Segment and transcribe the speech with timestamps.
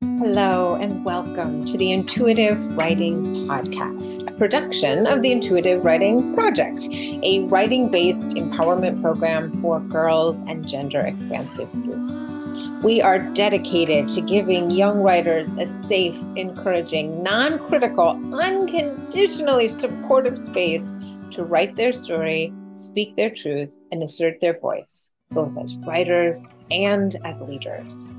[0.00, 6.86] Hello, and welcome to the Intuitive Writing Podcast, a production of the Intuitive Writing Project,
[6.92, 12.84] a writing based empowerment program for girls and gender expansive youth.
[12.84, 20.94] We are dedicated to giving young writers a safe, encouraging, non critical, unconditionally supportive space
[21.30, 27.16] to write their story, speak their truth, and assert their voice, both as writers and
[27.24, 28.14] as leaders.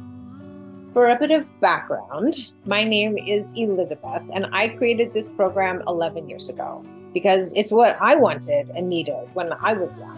[0.91, 6.27] For a bit of background, my name is Elizabeth, and I created this program 11
[6.27, 10.17] years ago because it's what I wanted and needed when I was young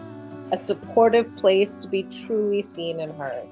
[0.53, 3.48] a supportive place to be truly seen and heard.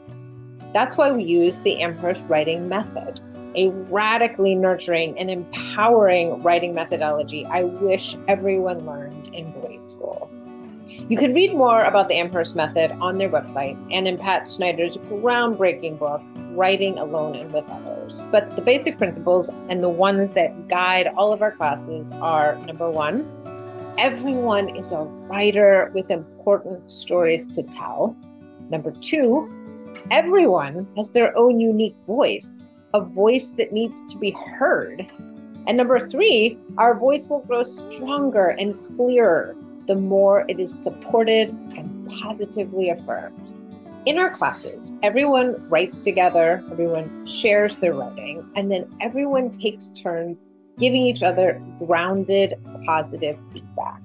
[0.73, 3.21] That's why we use the Amherst Writing Method,
[3.55, 10.29] a radically nurturing and empowering writing methodology I wish everyone learned in grade school.
[11.09, 14.95] You can read more about the Amherst Method on their website and in Pat Schneider's
[14.97, 18.27] groundbreaking book, Writing Alone and with Others.
[18.31, 22.91] But the basic principles and the ones that guide all of our classes are number
[22.91, 23.27] one,
[23.97, 28.15] everyone is a writer with important stories to tell.
[28.69, 29.51] Number two,
[30.11, 35.11] everyone has their own unique voice, a voice that needs to be heard.
[35.65, 39.55] And number three, our voice will grow stronger and clearer
[39.87, 43.55] the more it is supported and positively affirmed.
[44.05, 50.37] In our classes, everyone writes together, everyone shares their writing, and then everyone takes turns
[50.79, 54.01] giving each other grounded, positive feedback.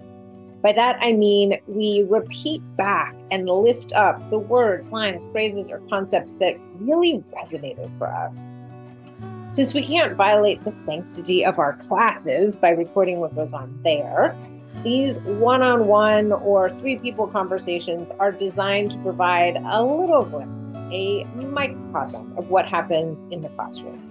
[0.63, 5.79] By that, I mean we repeat back and lift up the words, lines, phrases, or
[5.91, 8.59] concepts that really resonated for us.
[9.51, 14.35] Since we can't violate the sanctity of our classes by recording what goes on there,
[14.85, 20.79] these one on one or three people conversations are designed to provide a little glimpse,
[20.93, 24.11] a microcosm of what happens in the classroom.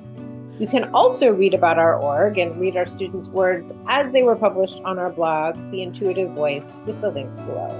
[0.59, 4.35] You can also read about our org and read our students' words as they were
[4.35, 7.79] published on our blog, The Intuitive Voice, with the links below.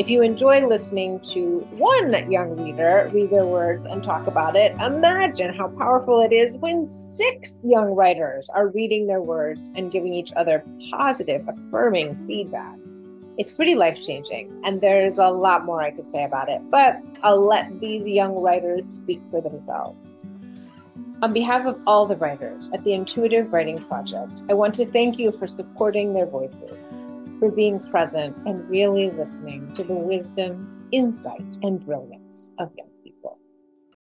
[0.00, 4.72] If you enjoy listening to one young reader read their words and talk about it,
[4.80, 10.14] imagine how powerful it is when six young writers are reading their words and giving
[10.14, 12.78] each other positive, affirming feedback.
[13.36, 16.96] It's pretty life changing, and there's a lot more I could say about it, but
[17.22, 20.24] I'll let these young writers speak for themselves.
[21.20, 25.18] On behalf of all the writers at the Intuitive Writing Project, I want to thank
[25.18, 27.02] you for supporting their voices
[27.40, 33.38] for being present and really listening to the wisdom, insight, and brilliance of young people.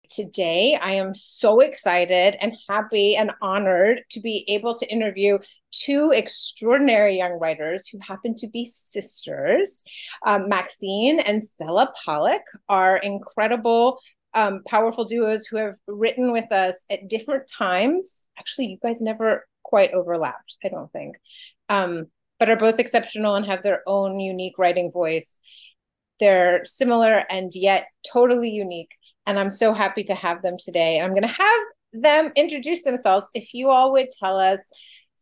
[0.09, 5.39] Today, I am so excited and happy and honored to be able to interview
[5.73, 9.85] two extraordinary young writers who happen to be sisters.
[10.25, 14.01] Um, Maxine and Stella Pollock are incredible
[14.33, 18.25] um, powerful duos who have written with us at different times.
[18.39, 21.17] Actually, you guys never quite overlapped, I don't think.
[21.69, 22.07] Um,
[22.39, 25.39] but are both exceptional and have their own unique writing voice.
[26.21, 28.95] They're similar and yet totally unique.
[29.27, 30.97] And I'm so happy to have them today.
[30.97, 31.61] And I'm going to have
[31.93, 33.29] them introduce themselves.
[33.35, 34.73] If you all would tell us,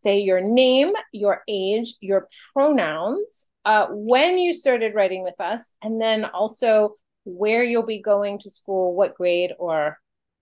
[0.03, 6.01] say your name, your age, your pronouns, uh, when you started writing with us, and
[6.01, 6.95] then also
[7.25, 9.99] where you'll be going to school, what grade, or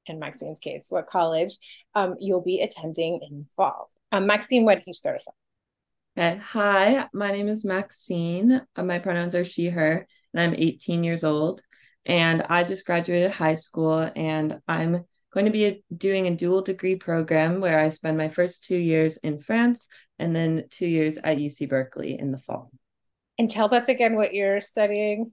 [0.07, 1.57] in Maxine's case, what college
[1.95, 3.91] um, you'll be attending in fall.
[4.13, 5.35] Um, Maxine, why don't you start us off?
[6.17, 6.41] Okay.
[6.51, 8.61] Hi, my name is Maxine.
[8.77, 11.61] Uh, my pronouns are she, her, and I'm 18 years old.
[12.07, 16.63] And I just graduated high school, and I'm going to be a, doing a dual
[16.63, 19.89] degree program where I spend my first two years in France
[20.21, 22.71] and then two years at UC Berkeley in the fall.
[23.37, 25.33] And tell us again what you're studying.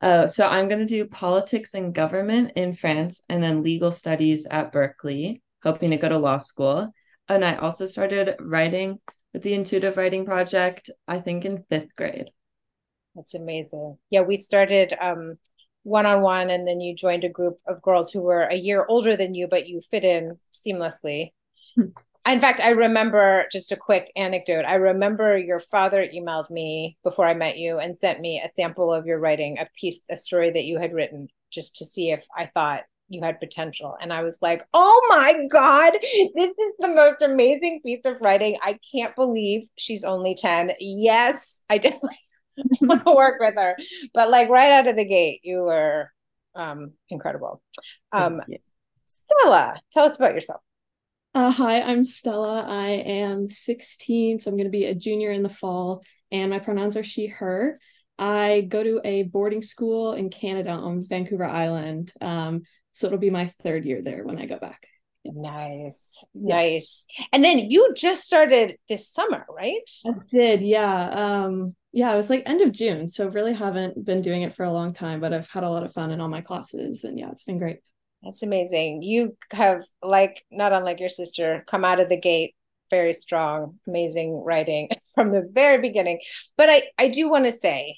[0.00, 4.46] Uh, so I'm going to do politics and government in France and then legal studies
[4.48, 6.92] at Berkeley, hoping to go to law school.
[7.28, 9.00] And I also started writing
[9.32, 12.30] with the intuitive writing project i think in fifth grade.
[13.14, 13.98] That's amazing.
[14.10, 15.38] Yeah we started um
[15.84, 19.34] one-on-one and then you joined a group of girls who were a year older than
[19.34, 21.32] you but you fit in seamlessly.
[21.74, 21.86] Hmm.
[22.28, 27.26] in fact i remember just a quick anecdote i remember your father emailed me before
[27.26, 30.50] i met you and sent me a sample of your writing a piece a story
[30.50, 33.96] that you had written just to see if i thought you had potential.
[34.00, 35.92] And I was like, oh my God,
[36.34, 38.58] this is the most amazing piece of writing.
[38.62, 40.72] I can't believe she's only 10.
[40.80, 42.18] Yes, I definitely
[42.80, 43.76] want to work with her.
[44.14, 46.10] But like right out of the gate, you were
[46.54, 47.62] um, incredible.
[48.12, 48.40] Um,
[49.04, 50.60] Stella, tell us about yourself.
[51.34, 52.62] Uh, hi, I'm Stella.
[52.68, 56.58] I am 16, so I'm going to be a junior in the fall, and my
[56.58, 57.78] pronouns are she, her.
[58.18, 62.12] I go to a boarding school in Canada on Vancouver Island.
[62.20, 62.62] Um,
[62.92, 64.86] so it'll be my third year there when I go back.
[65.24, 67.06] Nice, nice.
[67.32, 69.88] And then you just started this summer, right?
[70.04, 71.10] I did, yeah.
[71.10, 74.64] Um, yeah, it was like end of June, so really haven't been doing it for
[74.64, 77.18] a long time, but I've had a lot of fun in all my classes, and
[77.18, 77.78] yeah, it's been great.
[78.22, 79.02] That's amazing.
[79.02, 82.54] You have like not unlike your sister, come out of the gate
[82.90, 86.20] very strong, amazing writing from the very beginning.
[86.56, 87.96] But I I do want to say,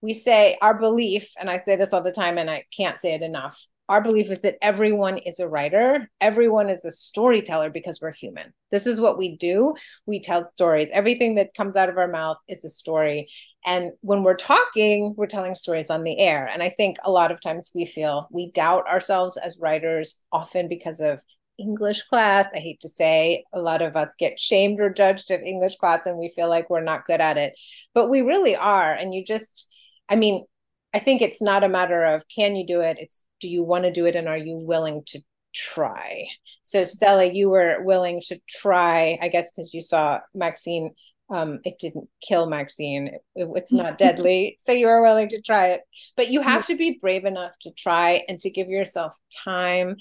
[0.00, 3.14] we say our belief, and I say this all the time, and I can't say
[3.14, 8.00] it enough our belief is that everyone is a writer, everyone is a storyteller because
[8.00, 8.52] we're human.
[8.70, 9.74] This is what we do.
[10.06, 10.90] We tell stories.
[10.92, 13.28] Everything that comes out of our mouth is a story.
[13.64, 16.48] And when we're talking, we're telling stories on the air.
[16.52, 20.68] And I think a lot of times we feel we doubt ourselves as writers, often
[20.68, 21.22] because of
[21.58, 22.48] English class.
[22.54, 26.06] I hate to say, a lot of us get shamed or judged at English class
[26.06, 27.54] and we feel like we're not good at it,
[27.94, 28.92] but we really are.
[28.92, 29.68] And you just,
[30.08, 30.44] I mean,
[30.92, 32.98] I think it's not a matter of can you do it?
[32.98, 35.20] It's do you want to do it and are you willing to
[35.54, 36.26] try?
[36.62, 40.94] So Stella, you were willing to try, I guess, because you saw Maxine.
[41.28, 43.08] Um, it didn't kill Maxine.
[43.34, 44.56] It, it's not deadly.
[44.60, 45.82] So you were willing to try it.
[46.16, 49.96] But you have to be brave enough to try and to give yourself time.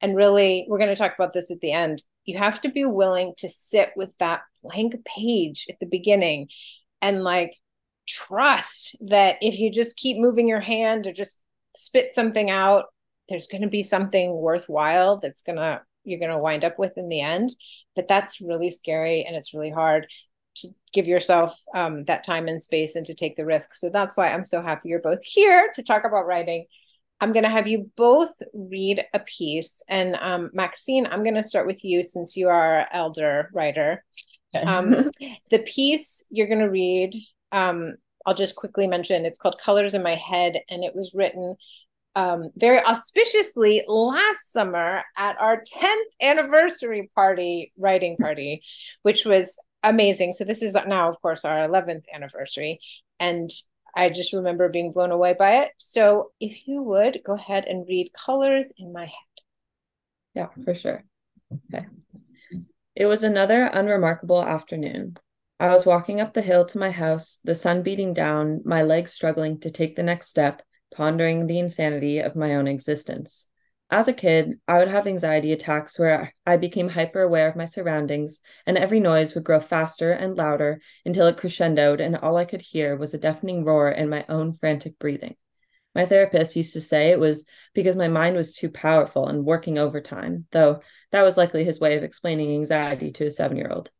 [0.00, 2.02] And really, we're going to talk about this at the end.
[2.24, 6.48] You have to be willing to sit with that blank page at the beginning
[7.00, 7.54] and like
[8.06, 11.40] trust that if you just keep moving your hand or just
[11.74, 12.86] spit something out
[13.28, 16.96] there's going to be something worthwhile that's going to you're going to wind up with
[16.96, 17.50] in the end.
[17.94, 20.06] But that's really scary and it's really hard
[20.56, 23.74] to give yourself um, that time and space and to take the risk.
[23.74, 26.66] So that's why i'm so happy you're both here to talk about writing.
[27.20, 29.82] I'm going to have you both read a piece.
[29.88, 34.04] And um, maxine i'm going to start with you since you are elder writer.
[34.54, 35.10] Um,
[35.50, 37.14] the piece you're going to read
[37.52, 37.96] um,
[38.28, 41.56] I'll just quickly mention it's called Colors in My Head, and it was written
[42.14, 48.60] um, very auspiciously last summer at our 10th anniversary party, writing party,
[49.00, 50.34] which was amazing.
[50.34, 52.80] So, this is now, of course, our 11th anniversary.
[53.18, 53.48] And
[53.96, 55.70] I just remember being blown away by it.
[55.78, 59.38] So, if you would go ahead and read Colors in My Head.
[60.34, 61.02] Yeah, for sure.
[61.72, 61.86] Okay.
[62.94, 65.16] It was another unremarkable afternoon.
[65.60, 69.12] I was walking up the hill to my house, the sun beating down, my legs
[69.12, 70.62] struggling to take the next step,
[70.94, 73.46] pondering the insanity of my own existence.
[73.90, 77.64] As a kid, I would have anxiety attacks where I became hyper aware of my
[77.64, 82.44] surroundings, and every noise would grow faster and louder until it crescendoed, and all I
[82.44, 85.34] could hear was a deafening roar and my own frantic breathing.
[85.92, 87.44] My therapist used to say it was
[87.74, 91.96] because my mind was too powerful and working overtime, though that was likely his way
[91.96, 93.90] of explaining anxiety to a seven year old.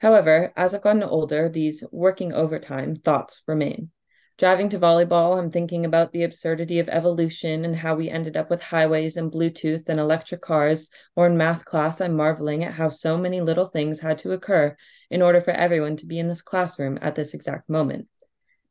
[0.00, 3.90] However, as I've gotten older, these working overtime thoughts remain.
[4.38, 8.48] Driving to volleyball, I'm thinking about the absurdity of evolution and how we ended up
[8.48, 12.88] with highways and Bluetooth and electric cars, or in math class, I'm marveling at how
[12.88, 14.74] so many little things had to occur
[15.10, 18.08] in order for everyone to be in this classroom at this exact moment.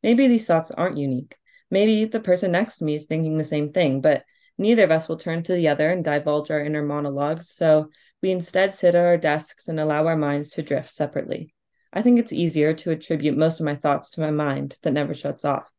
[0.02, 1.36] Maybe these thoughts aren't unique.
[1.70, 4.24] Maybe the person next to me is thinking the same thing, but
[4.60, 7.90] neither of us will turn to the other and divulge our inner monologues, so
[8.22, 11.54] we instead sit at our desks and allow our minds to drift separately.
[11.92, 15.14] I think it's easier to attribute most of my thoughts to my mind that never
[15.14, 15.72] shuts off.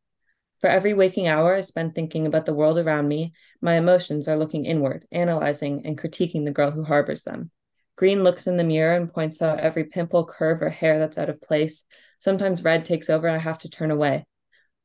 [0.59, 4.35] For every waking hour I spend thinking about the world around me, my emotions are
[4.35, 7.51] looking inward, analyzing and critiquing the girl who harbors them.
[7.95, 11.29] Green looks in the mirror and points out every pimple, curve, or hair that's out
[11.29, 11.85] of place.
[12.19, 14.25] Sometimes red takes over and I have to turn away.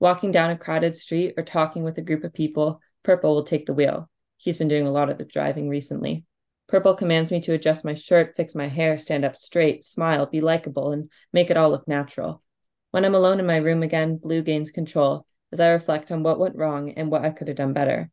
[0.00, 3.67] Walking down a crowded street or talking with a group of people, purple will take
[3.67, 4.11] the wheel.
[4.37, 6.25] He's been doing a lot of the driving recently.
[6.67, 10.41] Purple commands me to adjust my shirt, fix my hair, stand up straight, smile, be
[10.41, 12.43] likable, and make it all look natural.
[12.91, 16.41] When I'm alone in my room again, blue gains control as I reflect on what
[16.41, 18.11] went wrong and what I could have done better.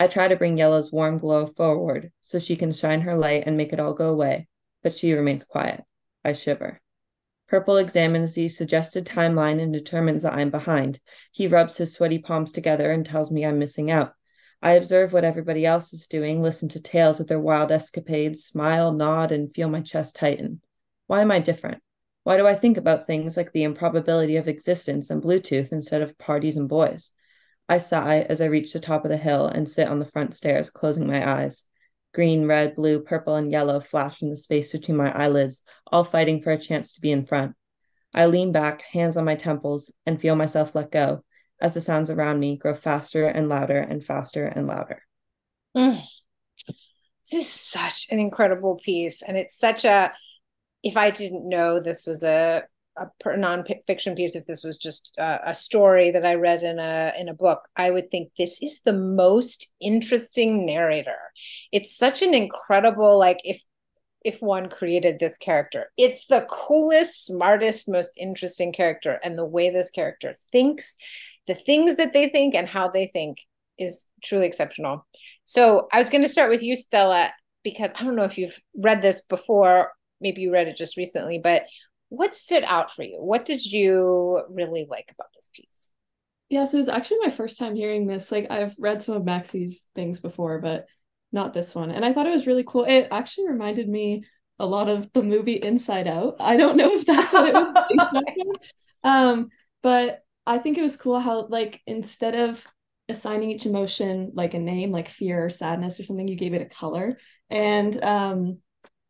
[0.00, 3.56] I try to bring yellow's warm glow forward so she can shine her light and
[3.56, 4.48] make it all go away,
[4.82, 5.84] but she remains quiet.
[6.24, 6.80] I shiver.
[7.46, 10.98] Purple examines the suggested timeline and determines that I'm behind.
[11.30, 14.14] He rubs his sweaty palms together and tells me I'm missing out.
[14.62, 18.92] I observe what everybody else is doing, listen to tales of their wild escapades, smile,
[18.92, 20.60] nod, and feel my chest tighten.
[21.08, 21.82] Why am I different?
[22.22, 26.16] Why do I think about things like the improbability of existence and Bluetooth instead of
[26.16, 27.10] parties and boys?
[27.68, 30.34] I sigh as I reach the top of the hill and sit on the front
[30.34, 31.64] stairs, closing my eyes.
[32.14, 36.40] Green, red, blue, purple, and yellow flash in the space between my eyelids, all fighting
[36.40, 37.56] for a chance to be in front.
[38.14, 41.24] I lean back, hands on my temples, and feel myself let go,
[41.62, 45.00] as the sounds around me grow faster and louder and faster and louder.
[45.76, 46.02] Mm.
[47.24, 49.22] This is such an incredible piece.
[49.22, 50.12] And it's such a,
[50.82, 52.64] if I didn't know this was a,
[52.98, 57.12] a non-fiction piece, if this was just a, a story that I read in a
[57.18, 61.16] in a book, I would think this is the most interesting narrator.
[61.70, 63.62] It's such an incredible, like if
[64.24, 65.90] if one created this character.
[65.96, 69.18] It's the coolest, smartest, most interesting character.
[69.22, 70.96] And the way this character thinks,
[71.46, 73.38] the things that they think, and how they think
[73.78, 75.06] is truly exceptional.
[75.44, 77.32] So I was going to start with you, Stella,
[77.62, 79.92] because I don't know if you've read this before.
[80.20, 81.66] Maybe you read it just recently, but
[82.08, 83.16] what stood out for you?
[83.18, 85.88] What did you really like about this piece?
[86.50, 88.30] Yeah, so it was actually my first time hearing this.
[88.30, 90.84] Like I've read some of Maxie's things before, but
[91.32, 91.90] not this one.
[91.90, 92.84] And I thought it was really cool.
[92.84, 94.24] It actually reminded me
[94.58, 96.36] a lot of the movie Inside Out.
[96.38, 98.24] I don't know if that's what it was.
[99.04, 99.48] um,
[99.82, 102.66] but I think it was cool how like instead of
[103.08, 106.62] assigning each emotion like a name, like fear or sadness or something, you gave it
[106.62, 107.18] a color.
[107.50, 108.58] And um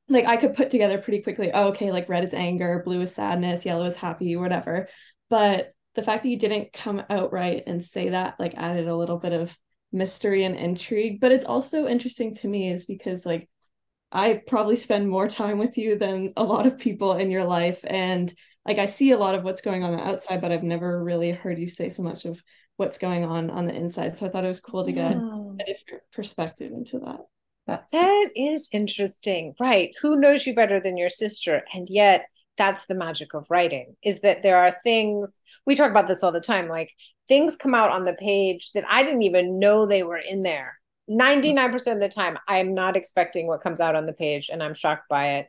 [0.08, 3.14] like I could put together pretty quickly, oh, okay, like red is anger, blue is
[3.14, 4.88] sadness, yellow is happy, whatever.
[5.30, 9.18] But the fact that you didn't come outright and say that like added a little
[9.18, 9.56] bit of
[9.92, 13.48] mystery and intrigue but it's also interesting to me is because like
[14.10, 17.84] i probably spend more time with you than a lot of people in your life
[17.86, 18.32] and
[18.66, 21.02] like i see a lot of what's going on, on the outside but i've never
[21.02, 22.42] really heard you say so much of
[22.76, 24.16] what's going on on the inside.
[24.16, 27.20] So i thought it was cool to get a different perspective into that.
[27.66, 29.54] That's that is interesting.
[29.60, 29.92] Right.
[30.00, 31.62] Who knows you better than your sister?
[31.72, 32.26] And yet
[32.58, 35.30] that's the magic of writing is that there are things
[35.64, 36.90] we talk about this all the time like
[37.28, 40.78] things come out on the page that I didn't even know they were in there.
[41.08, 41.56] Mm-hmm.
[41.56, 44.74] 99% of the time, I'm not expecting what comes out on the page and I'm
[44.74, 45.46] shocked by it.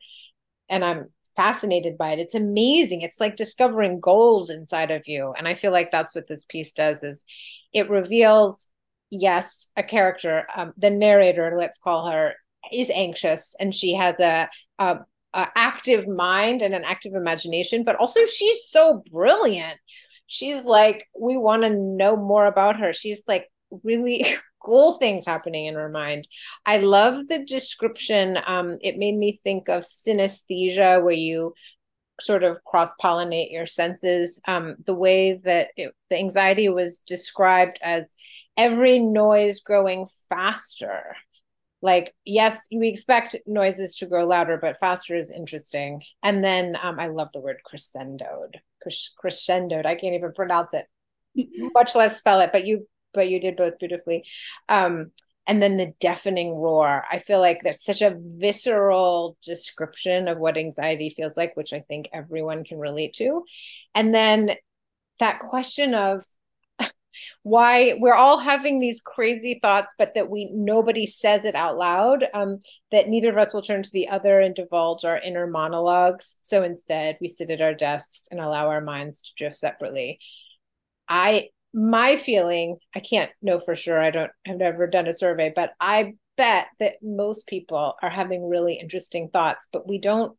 [0.69, 2.19] And I'm fascinated by it.
[2.19, 3.01] It's amazing.
[3.01, 5.33] It's like discovering gold inside of you.
[5.37, 7.23] And I feel like that's what this piece does is
[7.73, 8.67] it reveals,
[9.09, 12.33] yes, a character, um, the narrator, let's call her,
[12.71, 14.49] is anxious and she has a,
[14.79, 14.99] a,
[15.33, 19.79] a active mind and an active imagination, but also she's so brilliant
[20.33, 22.93] she's like, we want to know more about her.
[22.93, 23.51] She's like
[23.83, 24.25] really
[24.63, 26.27] cool things happening in her mind.
[26.65, 28.39] I love the description.
[28.45, 31.53] Um, it made me think of synesthesia, where you
[32.21, 34.39] sort of cross pollinate your senses.
[34.47, 38.09] Um, the way that it, the anxiety was described as
[38.57, 41.15] every noise growing faster.
[41.81, 46.01] Like, yes, we expect noises to grow louder, but faster is interesting.
[46.21, 48.55] And then um, I love the word crescendoed
[49.23, 49.85] crescendoed.
[49.85, 50.85] I can't even pronounce it,
[51.73, 52.51] much less spell it.
[52.51, 54.23] But you, but you did both beautifully.
[54.69, 55.11] Um,
[55.45, 57.03] and then the deafening roar.
[57.11, 61.79] I feel like that's such a visceral description of what anxiety feels like, which I
[61.79, 63.43] think everyone can relate to.
[63.93, 64.55] And then
[65.19, 66.23] that question of
[67.43, 72.25] why we're all having these crazy thoughts but that we nobody says it out loud
[72.33, 72.59] um,
[72.91, 76.63] that neither of us will turn to the other and divulge our inner monologues so
[76.63, 80.19] instead we sit at our desks and allow our minds to drift separately
[81.07, 85.51] i my feeling i can't know for sure i don't have never done a survey
[85.55, 90.37] but i bet that most people are having really interesting thoughts but we don't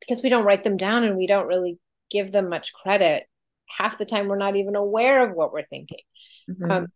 [0.00, 1.78] because we don't write them down and we don't really
[2.10, 3.24] give them much credit
[3.66, 6.00] half the time we're not even aware of what we're thinking
[6.50, 6.70] mm-hmm.
[6.70, 6.86] um,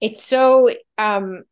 [0.00, 1.42] it's so um,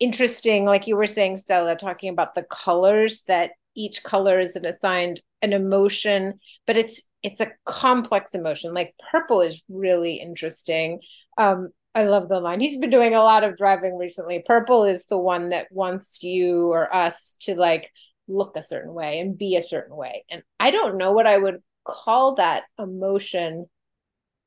[0.00, 4.64] interesting like you were saying stella talking about the colors that each color is an
[4.64, 11.00] assigned an emotion but it's it's a complex emotion like purple is really interesting
[11.36, 12.60] um, I love the line.
[12.60, 14.42] He's been doing a lot of driving recently.
[14.44, 17.90] Purple is the one that wants you or us to like
[18.26, 20.24] look a certain way and be a certain way.
[20.30, 23.66] And I don't know what I would call that emotion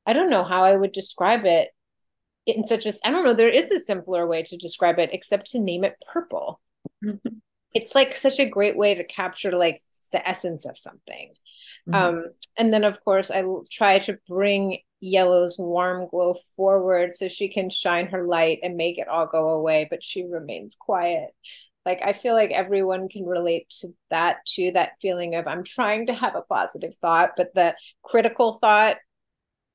[0.05, 1.69] I don't know how I would describe it
[2.45, 5.51] in such a I don't know there is a simpler way to describe it except
[5.51, 6.60] to name it purple.
[7.03, 7.38] Mm-hmm.
[7.74, 11.34] It's like such a great way to capture like the essence of something.
[11.89, 11.94] Mm-hmm.
[11.94, 12.25] Um,
[12.58, 17.70] and then of course I try to bring yellow's warm glow forward so she can
[17.70, 21.32] shine her light and make it all go away, but she remains quiet.
[21.86, 26.08] Like I feel like everyone can relate to that too, that feeling of I'm trying
[26.08, 28.98] to have a positive thought, but the critical thought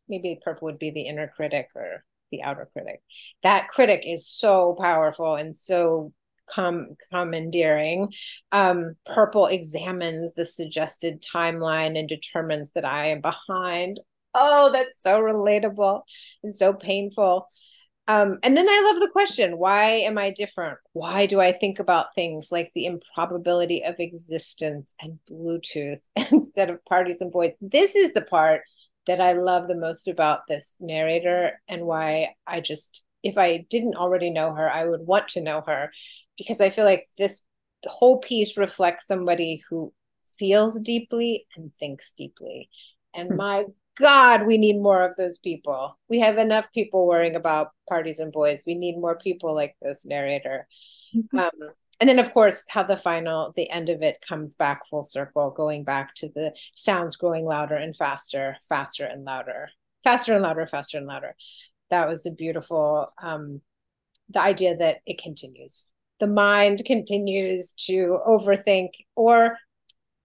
[0.09, 3.00] maybe purple would be the inner critic or the outer critic.
[3.43, 6.12] That critic is so powerful and so
[6.50, 8.12] com- commandeering.
[8.52, 14.00] Um, purple examines the suggested timeline and determines that I am behind.
[14.34, 16.02] Oh, that's so relatable
[16.42, 17.48] and so painful.
[18.08, 20.78] Um, and then I love the question why am I different?
[20.92, 25.98] Why do I think about things like the improbability of existence and Bluetooth
[26.30, 27.52] instead of parties and boys?
[27.60, 28.62] This is the part
[29.06, 33.96] that I love the most about this narrator and why I just, if I didn't
[33.96, 35.90] already know her, I would want to know her
[36.38, 37.40] because I feel like this
[37.85, 39.93] whole piece reflects somebody who
[40.38, 42.69] feels deeply and thinks deeply.
[43.14, 43.37] And hmm.
[43.37, 43.64] my
[43.99, 45.99] God, we need more of those people.
[46.09, 48.62] We have enough people worrying about parties and boys.
[48.66, 50.69] We need more people like this narrator.
[51.14, 51.38] Mm-hmm.
[51.38, 55.02] Um, and then of course how the final the end of it comes back full
[55.02, 59.71] circle going back to the sounds growing louder and faster faster and louder
[60.05, 61.35] faster and louder faster and louder
[61.90, 63.61] that was a beautiful um
[64.28, 65.88] the idea that it continues
[66.20, 69.56] the mind continues to overthink or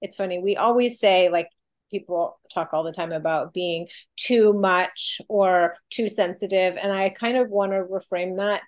[0.01, 1.47] it's funny we always say like
[1.89, 7.37] people talk all the time about being too much or too sensitive and i kind
[7.37, 8.61] of want to reframe that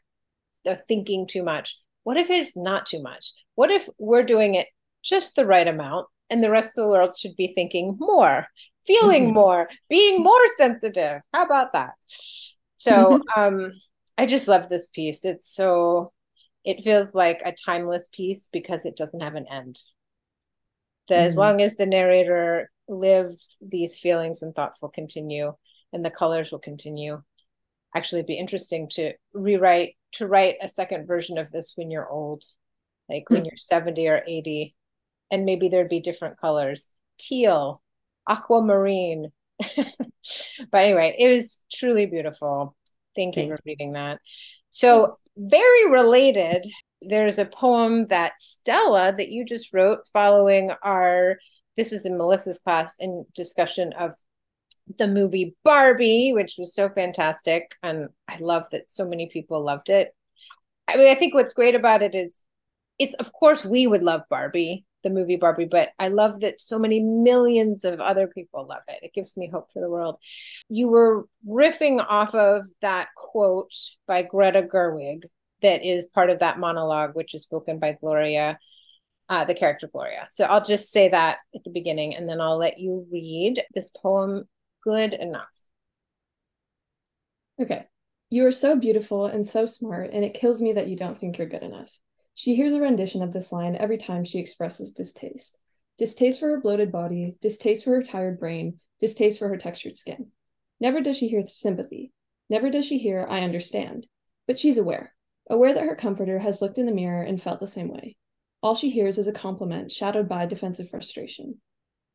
[0.64, 1.78] the thinking too much.
[2.04, 3.32] What if it's not too much?
[3.56, 4.68] What if we're doing it
[5.04, 8.48] just the right amount and the rest of the world should be thinking more
[8.86, 9.34] feeling mm-hmm.
[9.42, 11.22] more being more sensitive?
[11.34, 11.94] How about that?
[12.78, 13.72] So um
[14.18, 15.24] i just love this piece.
[15.26, 16.12] It's so
[16.64, 19.80] it feels like a timeless piece because it doesn't have an end.
[21.10, 21.28] That mm-hmm.
[21.28, 25.54] as long as the narrator lives these feelings and thoughts will continue
[25.92, 27.22] and the colors will continue.
[27.96, 32.10] Actually it'd be interesting to rewrite to write a second version of this when you're
[32.10, 32.44] old
[33.10, 33.36] like mm-hmm.
[33.36, 34.76] when you're 70 or 80
[35.32, 36.92] and maybe there'd be different colors.
[37.20, 37.82] Teal
[38.28, 39.32] aquamarine.
[40.72, 42.78] But anyway it was truly beautiful.
[43.14, 44.20] Thank you for reading that
[44.74, 46.66] so very related
[47.02, 51.38] there's a poem that stella that you just wrote following our
[51.76, 54.14] this was in Melissa's class in discussion of
[55.00, 57.76] the movie Barbie, which was so fantastic.
[57.82, 60.14] And I love that so many people loved it.
[60.88, 62.42] I mean, I think what's great about it is
[63.00, 66.80] it's, of course, we would love Barbie, the movie Barbie, but I love that so
[66.80, 69.04] many millions of other people love it.
[69.04, 70.18] It gives me hope for the world.
[70.70, 73.74] You were riffing off of that quote
[74.08, 75.26] by Greta Gerwig
[75.62, 78.58] that is part of that monologue, which is spoken by Gloria
[79.30, 80.28] uh, the character Gloria.
[80.30, 83.90] So I'll just say that at the beginning and then I'll let you read this
[83.90, 84.48] poem,
[84.84, 85.48] Good Enough.
[87.60, 87.86] Okay.
[88.30, 91.38] You are so beautiful and so smart, and it kills me that you don't think
[91.38, 91.98] you're good enough.
[92.34, 95.58] She hears a rendition of this line every time she expresses distaste
[95.98, 100.32] distaste for her bloated body, distaste for her tired brain, distaste for her textured skin.
[100.80, 102.12] Never does she hear sympathy.
[102.50, 104.08] Never does she hear, I understand.
[104.48, 105.14] But she's aware,
[105.50, 108.18] aware that her comforter has looked in the mirror and felt the same way.
[108.62, 111.62] All she hears is a compliment shadowed by defensive frustration.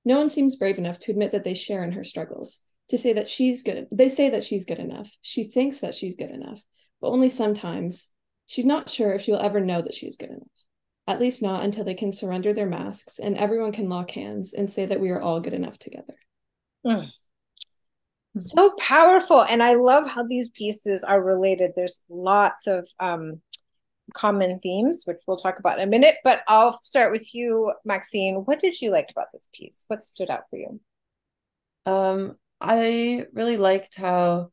[0.05, 3.13] No one seems brave enough to admit that they share in her struggles, to say
[3.13, 3.87] that she's good.
[3.93, 5.15] They say that she's good enough.
[5.23, 6.63] She thinks that she's good enough,
[7.01, 8.09] but only sometimes.
[8.49, 10.49] She's not sure if she'll ever know that she's good enough.
[11.07, 14.71] At least not until they can surrender their masks and everyone can lock hands and
[14.71, 16.15] say that we are all good enough together.
[16.85, 17.11] Mm.
[18.39, 19.43] So powerful.
[19.43, 21.73] And I love how these pieces are related.
[21.77, 23.43] There's lots of um,
[24.15, 26.17] common themes, which we'll talk about in a minute.
[26.25, 28.37] But I'll start with you, Maxine.
[28.47, 29.85] What did you like about this piece?
[29.89, 30.81] What stood out for you?
[31.85, 34.53] Um, I really liked how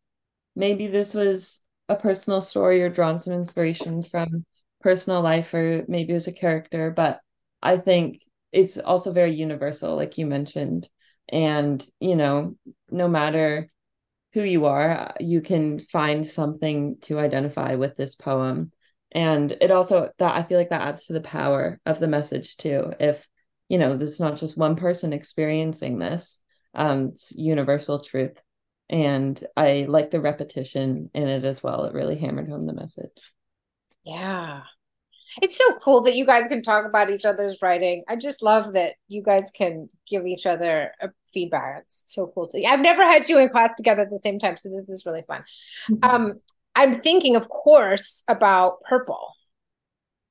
[0.54, 4.46] maybe this was a personal story or drawn some inspiration from
[4.82, 7.20] personal life, or maybe was a character, but
[7.62, 8.20] I think
[8.52, 10.88] it's also very universal, like you mentioned.
[11.30, 12.56] And, you know,
[12.90, 13.70] no matter
[14.34, 18.72] who you are, you can find something to identify with this poem.
[19.12, 22.58] And it also that i feel like that adds to the power of the message
[22.58, 22.92] too.
[23.00, 23.28] If
[23.70, 26.40] you know there's not just one person experiencing this
[26.74, 28.38] um it's universal truth
[28.90, 31.86] and i like the repetition in it as well.
[31.86, 33.12] It really hammered home the message.
[34.04, 34.62] Yeah.
[35.42, 38.04] It's so cool that you guys can talk about each other's writing.
[38.08, 41.84] I just love that you guys can give each other a feedback.
[41.86, 44.56] It's so cool to i've never had you in class together at the same time
[44.58, 45.44] so this is really fun.
[45.90, 46.10] Mm-hmm.
[46.10, 46.34] um
[46.76, 49.32] I'm thinking, of course, about purple,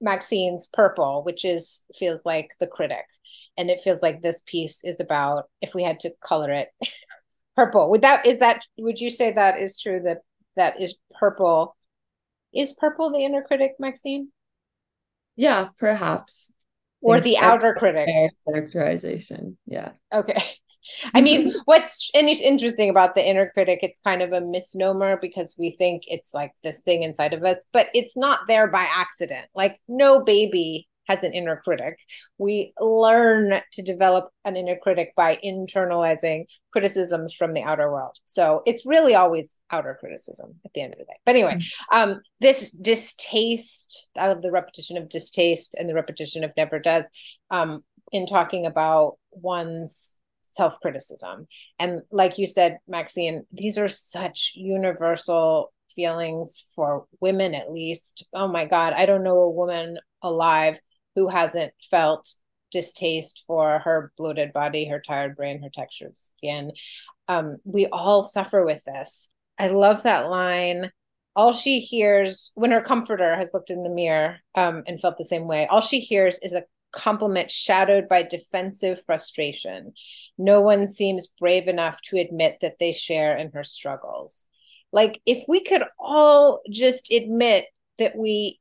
[0.01, 3.07] Maxine's purple, which is feels like the critic.
[3.57, 6.69] And it feels like this piece is about if we had to color it
[7.57, 7.91] purple.
[7.91, 10.19] Would that is that would you say that is true that
[10.57, 11.77] that is purple?
[12.55, 14.31] Is purple the inner critic, Maxine?
[15.37, 16.51] Yeah, perhaps.
[17.01, 18.09] Or the outer critic.
[18.49, 19.59] Characterization.
[19.67, 19.91] Yeah.
[20.13, 20.43] Okay.
[21.15, 25.73] I mean, what's interesting about the inner critic, it's kind of a misnomer because we
[25.73, 29.47] think it's like this thing inside of us, but it's not there by accident.
[29.55, 31.99] Like, no baby has an inner critic.
[32.39, 38.17] We learn to develop an inner critic by internalizing criticisms from the outer world.
[38.25, 41.17] So it's really always outer criticism at the end of the day.
[41.25, 41.97] But anyway, mm-hmm.
[41.97, 47.09] um, this distaste, I love the repetition of distaste and the repetition of never does,
[47.51, 50.17] um, in talking about one's
[50.51, 51.47] self criticism.
[51.79, 58.27] And like you said, Maxine, these are such universal feelings for women, at least.
[58.33, 60.79] Oh my God, I don't know a woman alive
[61.15, 62.35] who hasn't felt
[62.71, 66.73] distaste for her bloated body, her tired brain, her textured skin.
[67.29, 69.31] Um, we all suffer with this.
[69.59, 70.91] I love that line
[71.37, 75.25] all she hears when her comforter has looked in the mirror um, and felt the
[75.25, 79.93] same way, all she hears is a compliment shadowed by defensive frustration.
[80.39, 84.45] No one seems brave enough to admit that they share in her struggles.
[84.93, 87.67] Like, if we could all just admit
[87.99, 88.61] that we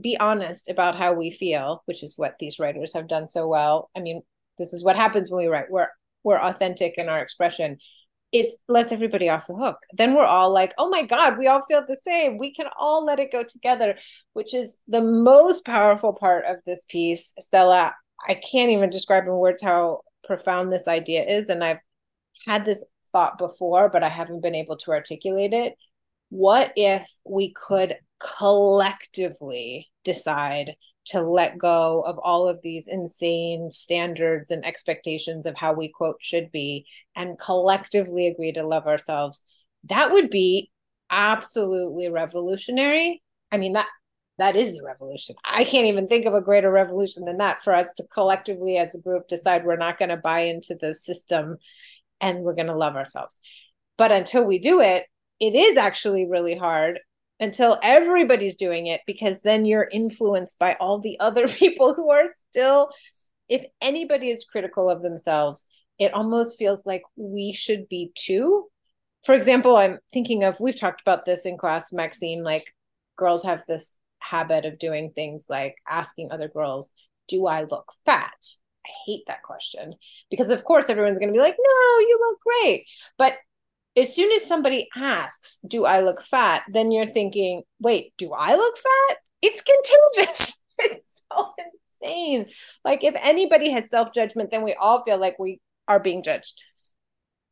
[0.00, 3.90] be honest about how we feel, which is what these writers have done so well.
[3.96, 4.22] I mean,
[4.58, 5.70] this is what happens when we write.
[5.70, 5.88] We're
[6.22, 7.78] we're authentic in our expression
[8.32, 9.78] it lets everybody off the hook.
[9.92, 12.38] Then we're all like, oh my God, we all feel the same.
[12.38, 13.96] We can all let it go together,
[14.32, 17.32] which is the most powerful part of this piece.
[17.38, 17.94] Stella,
[18.28, 21.48] I can't even describe in words how profound this idea is.
[21.48, 21.78] And I've
[22.46, 25.74] had this thought before, but I haven't been able to articulate it.
[26.28, 30.76] What if we could collectively decide
[31.06, 36.16] to let go of all of these insane standards and expectations of how we quote
[36.20, 39.44] should be and collectively agree to love ourselves
[39.88, 40.70] that would be
[41.10, 43.22] absolutely revolutionary.
[43.52, 43.86] I mean that
[44.38, 45.34] that is the revolution.
[45.44, 48.94] I can't even think of a greater revolution than that for us to collectively as
[48.94, 51.56] a group decide we're not going to buy into the system
[52.20, 53.38] and we're going to love ourselves.
[53.96, 55.06] But until we do it
[55.38, 56.98] it is actually really hard
[57.40, 62.26] until everybody's doing it because then you're influenced by all the other people who are
[62.48, 62.90] still
[63.48, 65.66] if anybody is critical of themselves
[65.98, 68.66] it almost feels like we should be too.
[69.24, 72.74] For example i'm thinking of we've talked about this in class maxine like
[73.16, 76.92] girls have this habit of doing things like asking other girls
[77.28, 78.34] do i look fat?
[78.86, 79.94] I hate that question
[80.30, 82.86] because of course everyone's going to be like no you look great.
[83.18, 83.34] But
[83.96, 86.64] as soon as somebody asks, Do I look fat?
[86.68, 89.16] Then you're thinking, Wait, do I look fat?
[89.42, 90.64] It's contagious.
[90.78, 91.52] it's so
[92.02, 92.46] insane.
[92.84, 96.54] Like, if anybody has self judgment, then we all feel like we are being judged.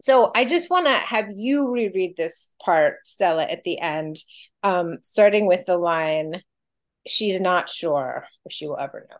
[0.02, 4.16] So I just want to have you reread this part, Stella, at the end,
[4.62, 6.42] um, starting with the line,
[7.06, 9.16] She's not sure if she will ever know.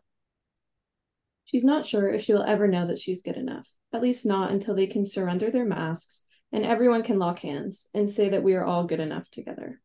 [1.45, 4.51] She's not sure if she will ever know that she's good enough, at least not
[4.51, 6.23] until they can surrender their masks
[6.55, 9.81] and everyone can lock hands and say that we are all good enough together.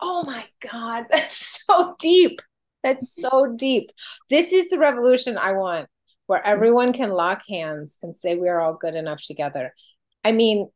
[0.00, 2.42] Oh my God, that's so deep.
[2.82, 3.90] That's so deep.
[4.28, 5.88] This is the revolution I want,
[6.26, 6.50] where mm-hmm.
[6.50, 9.72] everyone can lock hands and say we are all good enough together.
[10.24, 10.68] I mean,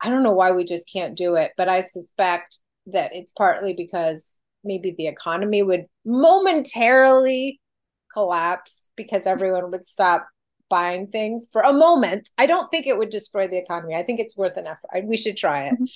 [0.00, 3.74] I don't know why we just can't do it, but I suspect that it's partly
[3.74, 7.60] because maybe the economy would momentarily
[8.12, 9.32] collapse because mm-hmm.
[9.32, 10.26] everyone would stop
[10.70, 12.30] buying things for a moment.
[12.38, 13.94] I don't think it would destroy the economy.
[13.94, 14.88] I think it's worth an effort.
[14.94, 15.74] I, we should try it.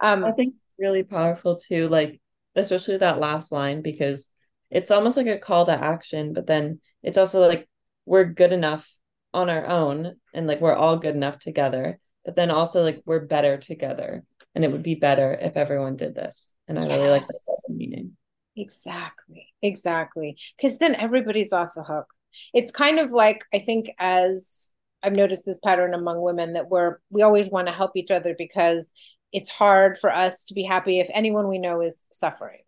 [0.00, 2.20] Um, I think really powerful too, like
[2.54, 4.30] especially that last line because
[4.70, 7.68] it's almost like a call to action, but then it's also like
[8.06, 8.90] we're good enough
[9.34, 13.20] on our own and like we're all good enough together, but then also like we're
[13.20, 14.24] better together.
[14.54, 16.54] And it would be better if everyone did this.
[16.66, 16.90] And I yes.
[16.90, 18.16] really like that meaning.
[18.56, 19.52] Exactly.
[19.60, 20.38] Exactly.
[20.56, 22.06] Because then everybody's off the hook
[22.54, 24.72] it's kind of like I think as
[25.02, 28.34] I've noticed this pattern among women that we're we always want to help each other
[28.36, 28.92] because
[29.32, 32.60] it's hard for us to be happy if anyone we know is suffering.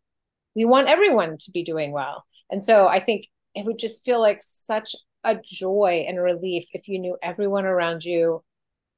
[0.54, 2.24] We want everyone to be doing well.
[2.50, 6.88] And so I think it would just feel like such a joy and relief if
[6.88, 8.42] you knew everyone around you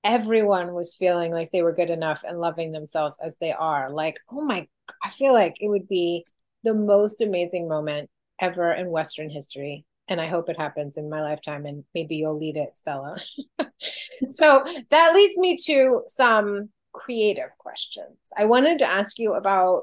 [0.05, 4.19] everyone was feeling like they were good enough and loving themselves as they are like
[4.31, 4.67] oh my
[5.05, 6.25] i feel like it would be
[6.65, 8.09] the most amazing moment
[8.41, 12.39] ever in western history and I hope it happens in my lifetime and maybe you'll
[12.39, 13.17] lead it, Stella.
[14.29, 18.19] so that leads me to some creative questions.
[18.37, 19.83] I wanted to ask you about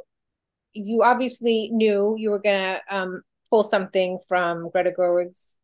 [0.74, 5.58] you obviously knew you were going to um, pull something from Greta Gerwig's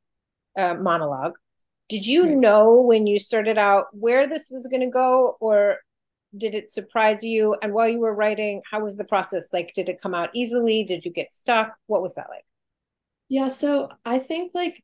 [0.57, 1.33] uh, monologue.
[1.89, 2.39] Did you mm-hmm.
[2.39, 5.77] know when you started out where this was going to go, or
[6.35, 7.55] did it surprise you?
[7.61, 9.49] And while you were writing, how was the process?
[9.53, 10.83] Like, did it come out easily?
[10.83, 11.75] Did you get stuck?
[11.87, 12.45] What was that like?
[13.33, 14.83] Yeah, so I think like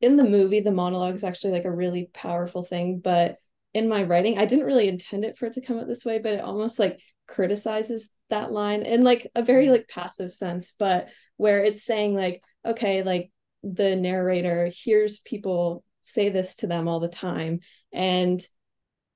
[0.00, 3.36] in the movie, the monologue is actually like a really powerful thing, but
[3.74, 6.18] in my writing, I didn't really intend it for it to come out this way,
[6.18, 9.72] but it almost like criticizes that line in like a very mm-hmm.
[9.72, 13.30] like passive sense, but where it's saying like, okay, like
[13.62, 17.60] the narrator hears people say this to them all the time
[17.92, 18.40] and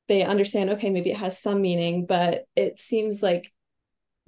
[0.09, 3.53] they understand okay maybe it has some meaning but it seems like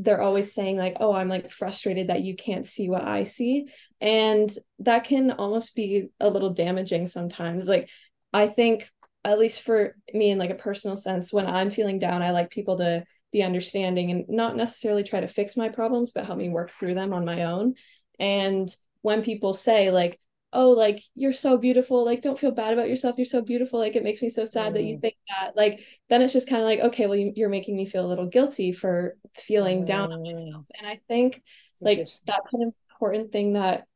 [0.02, 3.66] they're always saying like oh i'm like frustrated that you can't see what i see.
[4.00, 7.68] And that can almost be a little damaging sometimes.
[7.68, 7.88] Like
[8.32, 8.90] i think
[9.24, 12.50] at least for me in like a personal sense when i'm feeling down i like
[12.50, 16.48] people to be understanding and not necessarily try to fix my problems but help me
[16.48, 17.74] work through them on my own.
[18.18, 18.68] And
[19.02, 20.18] when people say like
[20.52, 23.94] oh like you're so beautiful like don't feel bad about yourself you're so beautiful like
[23.94, 24.74] it makes me so sad mm.
[24.74, 25.00] that you mm.
[25.00, 27.86] think that like then it's just kind of like okay well you, are making me
[27.86, 29.86] feel a little guilty for feeling mm.
[29.86, 31.42] down on myself and i think
[31.80, 33.86] that's like that's an important thing that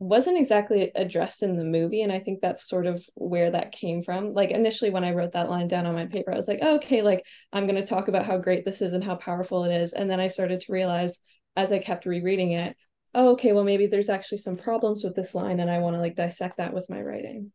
[0.00, 4.02] wasn't exactly addressed in the movie and i think that's sort of where that came
[4.02, 6.58] from like initially when i wrote that line down on my paper i was like
[6.62, 9.64] oh, okay like i'm going to talk about how great this is and how powerful
[9.64, 11.20] it is and then i started to realize
[11.56, 12.76] as i kept rereading it
[13.14, 16.00] oh, okay, well, maybe there's actually some problems with this line and I want to
[16.00, 17.52] like dissect that with my writing.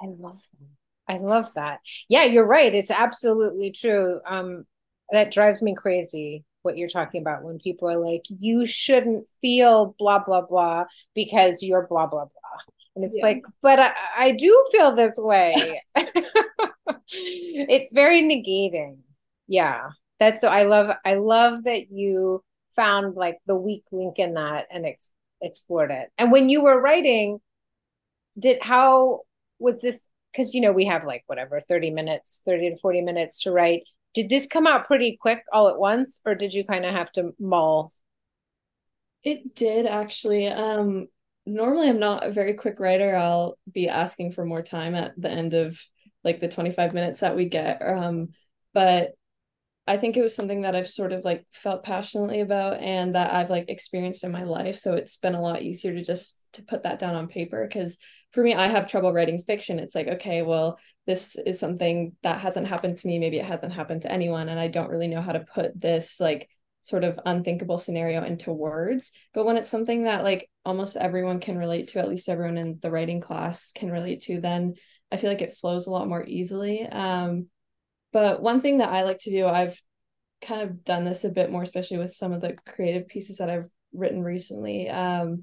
[0.00, 1.14] I love that.
[1.14, 1.80] I love that.
[2.08, 2.74] Yeah, you're right.
[2.74, 4.20] It's absolutely true.
[4.26, 4.64] Um,
[5.12, 9.94] that drives me crazy what you're talking about when people are like, you shouldn't feel
[9.98, 12.60] blah, blah, blah because you're blah, blah, blah.
[12.96, 13.24] And it's yeah.
[13.24, 15.80] like, but I, I do feel this way.
[17.12, 18.98] it's very negating.
[19.46, 19.90] Yeah.
[20.18, 22.42] That's so I love I love that you
[22.76, 25.10] found like the weak link in that and ex-
[25.42, 26.10] explored it.
[26.18, 27.40] And when you were writing,
[28.38, 29.22] did how
[29.58, 30.08] was this?
[30.32, 33.82] Because you know we have like whatever thirty minutes, thirty to forty minutes to write.
[34.14, 37.10] Did this come out pretty quick all at once, or did you kind of have
[37.12, 37.90] to mull?
[39.22, 40.46] It did actually.
[40.46, 41.08] Um,
[41.46, 43.16] normally, I'm not a very quick writer.
[43.16, 45.80] I'll be asking for more time at the end of
[46.24, 47.80] like the 25 minutes that we get.
[47.82, 48.30] Um,
[48.74, 49.12] but
[49.86, 53.32] I think it was something that I've sort of like felt passionately about and that
[53.32, 54.76] I've like experienced in my life.
[54.76, 57.96] So it's been a lot easier to just to put that down on paper because
[58.32, 59.78] for me, I have trouble writing fiction.
[59.78, 63.18] It's like, okay, well, this is something that hasn't happened to me.
[63.18, 64.48] Maybe it hasn't happened to anyone.
[64.48, 66.50] And I don't really know how to put this like
[66.82, 69.12] sort of unthinkable scenario into words.
[69.34, 72.78] But when it's something that like almost everyone can relate to, at least everyone in
[72.80, 74.74] the writing class can relate to, then
[75.12, 76.86] I feel like it flows a lot more easily.
[76.86, 77.48] Um,
[78.16, 79.78] but one thing that I like to do, I've
[80.40, 83.50] kind of done this a bit more, especially with some of the creative pieces that
[83.50, 85.42] I've written recently, um,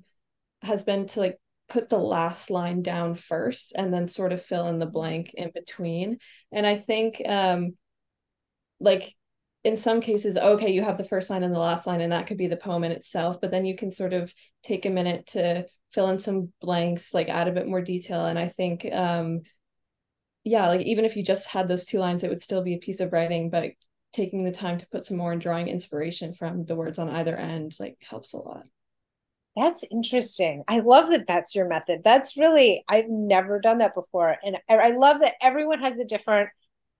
[0.64, 1.38] has been to like
[1.70, 5.52] put the last line down first and then sort of fill in the blank in
[5.54, 6.18] between.
[6.52, 7.78] And I think um
[8.80, 9.14] like
[9.64, 12.26] in some cases, okay, you have the first line and the last line, and that
[12.26, 14.34] could be the poem in itself, but then you can sort of
[14.64, 18.26] take a minute to fill in some blanks, like add a bit more detail.
[18.26, 19.42] And I think um
[20.44, 22.80] yeah, like even if you just had those two lines, it would still be a
[22.80, 23.72] piece of writing, but
[24.12, 27.36] taking the time to put some more and drawing inspiration from the words on either
[27.36, 28.64] end like helps a lot.
[29.56, 30.64] That's interesting.
[30.68, 32.02] I love that that's your method.
[32.04, 34.38] That's really, I've never done that before.
[34.44, 36.50] And I love that everyone has a different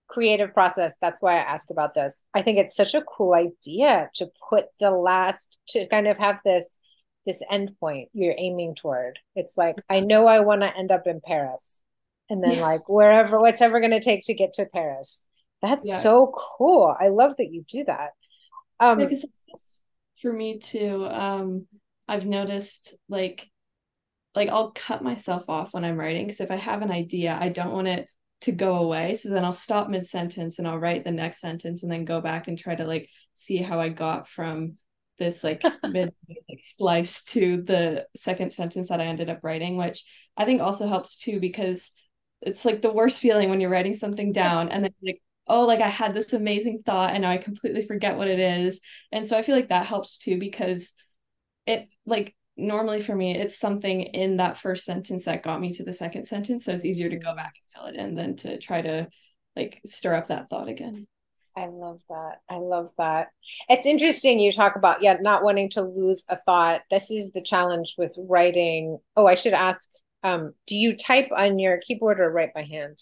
[0.08, 0.96] creative process.
[1.02, 2.22] That's why I ask about this.
[2.34, 6.40] I think it's such a cool idea to put the last, to kind of have
[6.46, 6.78] this
[7.26, 9.18] this end point you're aiming toward.
[9.34, 10.08] It's like, I mm-hmm.
[10.08, 11.82] know I want to end up in Paris
[12.30, 15.24] and then like wherever what's ever going to take to get to paris.
[15.62, 15.98] That's yeah.
[15.98, 16.94] so cool.
[17.00, 18.12] I love that you do that.
[18.80, 19.08] Um
[20.22, 21.06] for me too.
[21.10, 21.68] Um
[22.08, 23.48] i've noticed like
[24.36, 27.48] like i'll cut myself off when i'm writing because if i have an idea i
[27.48, 28.08] don't want it
[28.42, 29.16] to go away.
[29.16, 32.20] So then i'll stop mid sentence and i'll write the next sentence and then go
[32.22, 34.78] back and try to like see how i got from
[35.20, 40.04] this like mid like splice to the second sentence that I ended up writing, which
[40.38, 41.92] I think also helps too because
[42.46, 45.82] it's like the worst feeling when you're writing something down and then like oh like
[45.82, 49.42] i had this amazing thought and i completely forget what it is and so i
[49.42, 50.94] feel like that helps too because
[51.66, 55.84] it like normally for me it's something in that first sentence that got me to
[55.84, 57.36] the second sentence so it's easier to go mm.
[57.36, 59.08] back and fill it in than to try to
[59.56, 61.08] like stir up that thought again
[61.56, 62.42] I love that.
[62.50, 63.28] I love that.
[63.70, 66.82] It's interesting you talk about yeah, not wanting to lose a thought.
[66.90, 68.98] This is the challenge with writing.
[69.16, 69.88] Oh, I should ask
[70.24, 73.00] um, do you type on your keyboard or write by hand?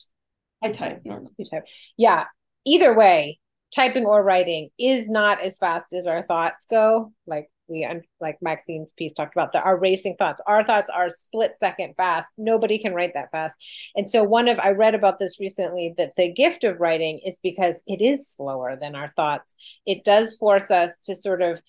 [0.64, 1.32] I type normally.
[1.38, 1.64] You type.
[1.98, 2.26] Yeah.
[2.66, 3.40] Either way,
[3.74, 7.14] typing or writing is not as fast as our thoughts go.
[7.26, 7.88] Like we
[8.20, 10.42] like Maxine's piece talked about the our racing thoughts.
[10.46, 12.30] Our thoughts are split second fast.
[12.38, 13.56] Nobody can write that fast.
[13.96, 17.40] And so one of I read about this recently that the gift of writing is
[17.42, 19.56] because it is slower than our thoughts.
[19.86, 21.62] It does force us to sort of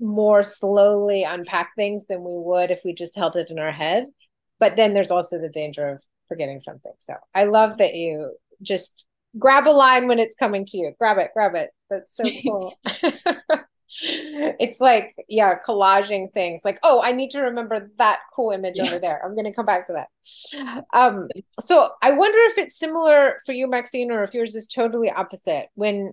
[0.00, 4.06] more slowly unpack things than we would if we just held it in our head
[4.58, 6.92] but then there's also the danger of forgetting something.
[6.98, 9.06] So I love that you just
[9.38, 10.92] grab a line when it's coming to you.
[10.98, 11.70] Grab it, grab it.
[11.90, 12.78] That's so cool.
[13.90, 18.86] it's like, yeah, collaging things like, oh, I need to remember that cool image yeah.
[18.86, 19.24] over there.
[19.24, 20.84] I'm going to come back to that.
[20.92, 21.28] Um,
[21.60, 25.68] so I wonder if it's similar for you, Maxine, or if yours is totally opposite
[25.74, 26.12] when,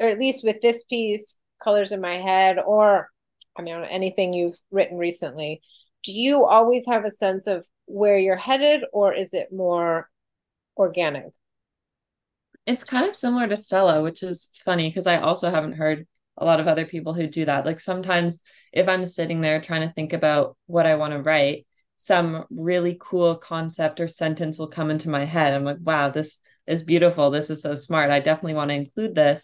[0.00, 3.08] or at least with this piece, Colors in My Head, or
[3.56, 5.62] I mean, anything you've written recently,
[6.04, 10.10] do you always have a sense of where you're headed or is it more
[10.76, 11.32] organic?
[12.66, 16.44] It's kind of similar to Stella, which is funny because I also haven't heard a
[16.44, 17.66] lot of other people who do that.
[17.66, 18.40] Like sometimes
[18.72, 22.96] if I'm sitting there trying to think about what I want to write, some really
[23.00, 25.54] cool concept or sentence will come into my head.
[25.54, 27.30] I'm like, wow, this is beautiful.
[27.30, 28.10] This is so smart.
[28.10, 29.40] I definitely want to include this.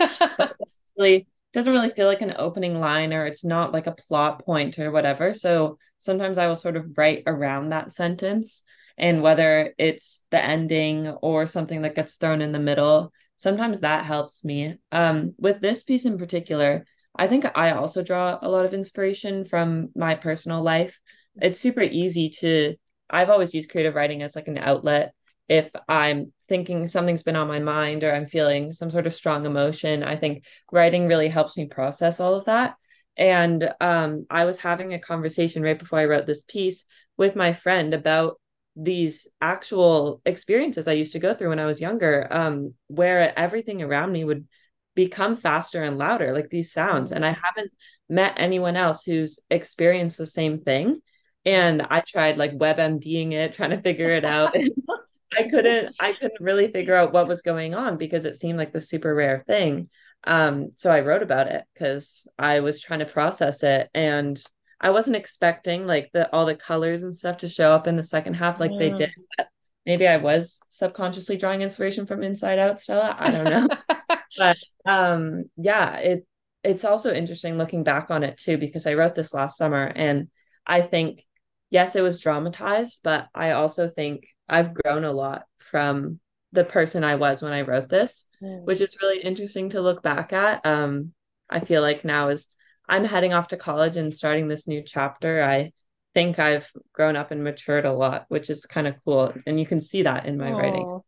[0.97, 4.79] really doesn't really feel like an opening line or it's not like a plot point
[4.79, 5.35] or whatever.
[5.35, 8.63] So sometimes I will sort of write around that sentence
[8.97, 14.05] and whether it's the ending or something that gets thrown in the middle, sometimes that
[14.05, 14.77] helps me.
[14.93, 16.85] Um, with this piece in particular,
[17.17, 21.01] I think I also draw a lot of inspiration from my personal life.
[21.41, 22.77] It's super easy to,
[23.09, 25.15] I've always used creative writing as like an outlet.
[25.51, 29.47] If I'm thinking something's been on my mind or I'm feeling some sort of strong
[29.47, 32.77] emotion, I think writing really helps me process all of that.
[33.17, 36.85] And um, I was having a conversation right before I wrote this piece
[37.17, 38.41] with my friend about
[38.77, 43.83] these actual experiences I used to go through when I was younger, um, where everything
[43.83, 44.47] around me would
[44.95, 47.11] become faster and louder, like these sounds.
[47.11, 47.73] And I haven't
[48.09, 51.01] met anyone else who's experienced the same thing.
[51.45, 54.55] And I tried like WebMDing it, trying to figure it out.
[55.37, 58.73] I couldn't, I couldn't really figure out what was going on because it seemed like
[58.73, 59.89] the super rare thing.
[60.25, 64.43] Um, so I wrote about it because I was trying to process it and
[64.81, 68.05] I wasn't expecting like the all the colors and stuff to show up in the
[68.05, 68.79] second half like mm.
[68.79, 69.11] they did.
[69.37, 69.49] But
[69.87, 73.15] maybe I was subconsciously drawing inspiration from Inside Out, Stella.
[73.19, 73.69] I don't know.
[74.39, 76.27] but um yeah, it
[76.63, 80.29] it's also interesting looking back on it too, because I wrote this last summer and
[80.67, 81.25] I think
[81.71, 86.21] yes, it was dramatized, but I also think I've grown a lot from
[86.53, 88.65] the person I was when I wrote this, mm.
[88.65, 90.67] which is really interesting to look back at.
[90.67, 91.13] Um,
[91.49, 92.49] I feel like now is
[92.89, 95.73] I'm heading off to college and starting this new chapter, I
[96.13, 99.33] think I've grown up and matured a lot, which is kind of cool.
[99.47, 100.59] And you can see that in my Aww.
[100.59, 101.01] writing.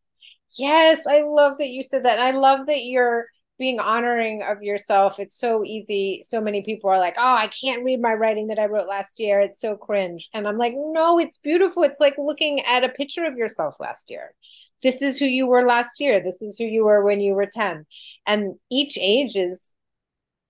[0.57, 2.18] Yes, I love that you said that.
[2.18, 3.27] And I love that you're
[3.59, 5.21] being honoring of yourself.
[5.21, 6.23] It's so easy.
[6.27, 9.21] So many people are like, oh, I can't read my writing that I wrote last
[9.21, 9.41] year.
[9.41, 10.29] It's so cringe.
[10.35, 11.83] And I'm like, no, it's beautiful.
[11.83, 14.35] It's like looking at a picture of yourself last year.
[14.83, 16.21] This is who you were last year.
[16.21, 17.87] This is who you were when you were 10.
[18.27, 19.73] And each age is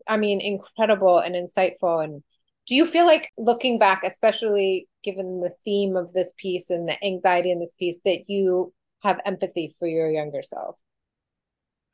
[0.09, 2.03] I mean, incredible and insightful.
[2.03, 2.23] And
[2.67, 7.05] do you feel like looking back, especially given the theme of this piece and the
[7.05, 10.79] anxiety in this piece, that you have empathy for your younger self?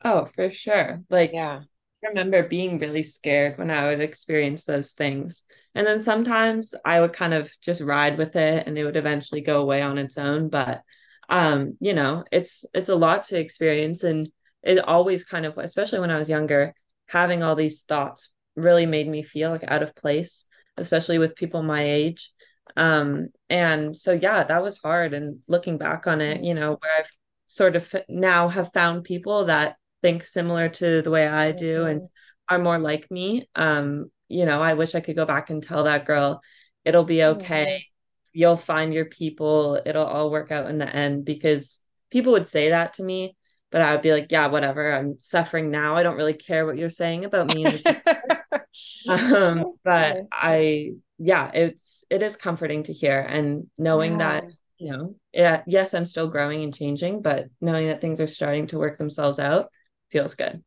[0.05, 1.03] Oh, for sure.
[1.11, 1.61] Like, yeah.
[2.05, 5.43] I remember being really scared when I would experience those things.
[5.75, 9.41] And then sometimes I would kind of just ride with it and it would eventually
[9.41, 10.49] go away on its own.
[10.49, 10.83] But
[11.29, 14.31] um, you know, it's it's a lot to experience and
[14.63, 16.73] it always kind of especially when I was younger,
[17.07, 21.63] having all these thoughts really made me feel like out of place, especially with people
[21.63, 22.33] my age.
[22.77, 25.15] Um, and so, yeah, that was hard.
[25.15, 27.11] And looking back on it, you know, where I've
[27.47, 32.01] sort of now have found people that think similar to the way I do and
[32.03, 32.55] mm-hmm.
[32.55, 33.49] are more like me.
[33.55, 36.43] Um, you know, I wish I could go back and tell that girl,
[36.85, 37.65] it'll be okay.
[37.65, 38.39] Mm-hmm.
[38.41, 39.81] You'll find your people.
[39.85, 41.81] It'll all work out in the end because
[42.11, 43.37] people would say that to me
[43.71, 44.93] but I would be like, yeah, whatever.
[44.93, 45.97] I'm suffering now.
[45.97, 47.67] I don't really care what you're saying about me.
[49.09, 54.19] um, but I, yeah, it's it is comforting to hear and knowing yeah.
[54.19, 54.45] that
[54.79, 58.69] you know, yeah, yes, I'm still growing and changing, but knowing that things are starting
[58.69, 59.73] to work themselves out
[60.11, 60.63] feels good.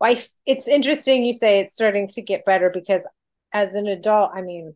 [0.00, 3.06] Well, it's interesting you say it's starting to get better because
[3.52, 4.74] as an adult, I mean,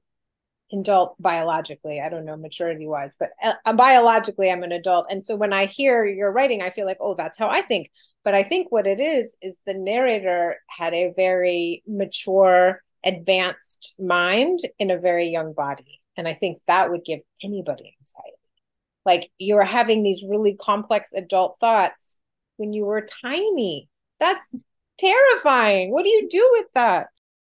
[0.73, 5.07] adult biologically i don't know maturity wise but uh, biologically i'm an adult.
[5.11, 7.91] And so when i hear your writing i feel like oh that's how i think.
[8.25, 14.61] But i think what it is is the narrator had a very mature advanced mind
[14.79, 16.01] in a very young body.
[16.17, 18.37] And i think that would give anybody anxiety.
[19.05, 22.17] Like you're having these really complex adult thoughts
[22.61, 24.55] when you were tiny that's
[24.99, 27.09] terrifying what do you do with that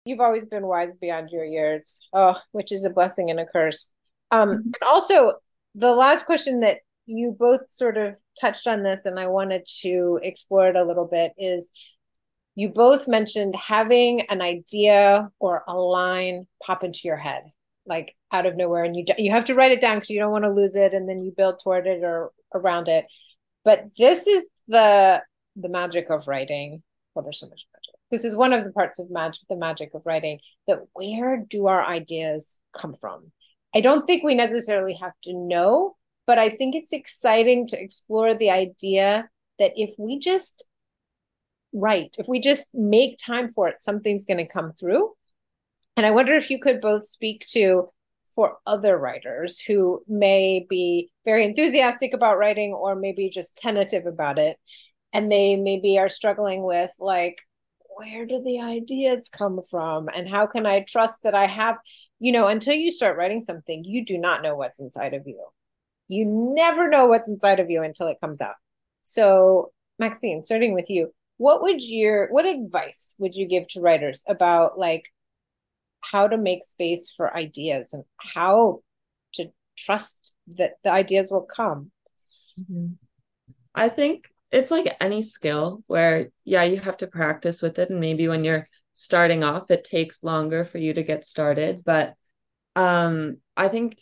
[0.05, 1.99] You've always been wise beyond your years.
[2.13, 3.91] Oh, which is a blessing and a curse.
[4.31, 4.57] Um, mm-hmm.
[4.57, 5.33] and also
[5.73, 10.19] the last question that you both sort of touched on this, and I wanted to
[10.21, 11.71] explore it a little bit is
[12.53, 17.43] you both mentioned having an idea or a line pop into your head
[17.87, 20.31] like out of nowhere and you you have to write it down because you don't
[20.31, 23.05] want to lose it and then you build toward it or around it
[23.63, 25.23] but this is the
[25.55, 26.83] the magic of writing.
[27.13, 27.99] Well there's so much magic.
[28.11, 31.67] This is one of the parts of magic the magic of writing that where do
[31.67, 33.31] our ideas come from?
[33.73, 35.95] I don't think we necessarily have to know
[36.25, 40.67] but i think it's exciting to explore the idea that if we just
[41.73, 45.11] write if we just make time for it something's going to come through.
[45.97, 47.89] And i wonder if you could both speak to
[48.35, 54.37] for other writers who may be very enthusiastic about writing or maybe just tentative about
[54.37, 54.57] it
[55.13, 57.41] and they maybe are struggling with like
[57.97, 61.77] where do the ideas come from and how can i trust that i have
[62.19, 65.45] you know, until you start writing something, you do not know what's inside of you.
[66.07, 68.55] You never know what's inside of you until it comes out.
[69.01, 74.23] So, Maxine, starting with you, what would your what advice would you give to writers
[74.27, 75.11] about like
[76.11, 78.81] how to make space for ideas and how
[79.33, 79.47] to
[79.77, 81.91] trust that the ideas will come?
[82.59, 82.93] Mm-hmm.
[83.73, 87.99] I think it's like any skill where yeah, you have to practice with it and
[87.99, 92.13] maybe when you're starting off it takes longer for you to get started, but
[92.75, 93.97] um I think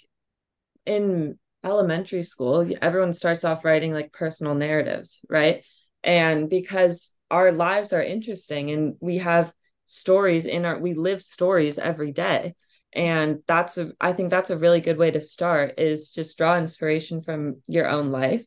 [0.85, 5.63] in elementary school everyone starts off writing like personal narratives, right?
[6.03, 9.53] And because our lives are interesting and we have
[9.85, 12.55] stories in our we live stories every day.
[12.95, 16.57] And that's a i think that's a really good way to start is just draw
[16.57, 18.45] inspiration from your own life.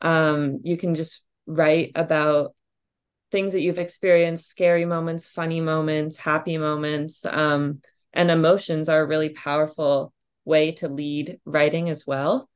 [0.00, 2.54] Um you can just write about
[3.30, 7.80] things that you've experienced scary moments funny moments happy moments um
[8.12, 10.12] and emotions are a really powerful
[10.44, 12.48] way to lead writing as well.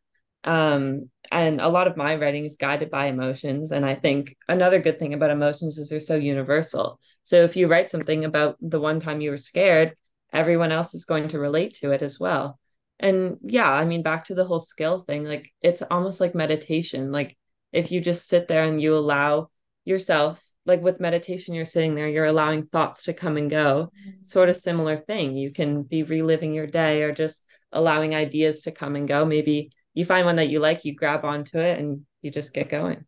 [0.44, 3.72] Um and a lot of my writing is guided by emotions.
[3.72, 7.66] And i think another good thing about emotions is they're so universal so if you
[7.66, 9.94] write something about the one time you were scared
[10.32, 12.58] everyone else is going to relate to it as well.
[12.98, 17.12] And yeah i mean back to the whole skill thing like it's almost like meditation.
[17.12, 17.36] Like
[17.72, 19.50] if you just sit there and you allow
[19.84, 23.90] yourself like with meditation you're sitting there you're allowing thoughts to come and go.
[24.00, 24.24] Mm-hmm.
[24.24, 25.36] sort of similar thing.
[25.36, 29.24] You can be reliving your day or just allowing ideas to come and go.
[29.24, 32.68] Maybe you find one that you like, you grab onto it and you just get
[32.68, 33.04] going.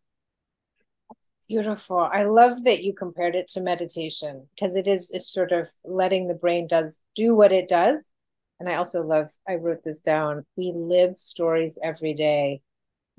[1.49, 1.97] Beautiful.
[1.97, 6.27] I love that you compared it to meditation because it is it's sort of letting
[6.27, 8.11] the brain does do what it does.
[8.59, 10.45] And I also love I wrote this down.
[10.55, 12.61] We live stories every day.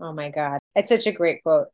[0.00, 0.60] Oh my God.
[0.76, 1.68] It's such a great quote.